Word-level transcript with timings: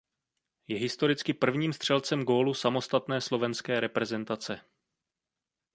Je 0.67 0.77
historicky 0.77 1.33
prvním 1.33 1.73
střelcem 1.73 2.23
gólu 2.23 2.53
samostatné 2.53 3.21
slovenské 3.21 3.79
reprezentace. 3.79 4.61